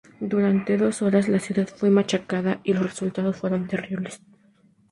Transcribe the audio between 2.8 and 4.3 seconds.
resultados fueron terribles.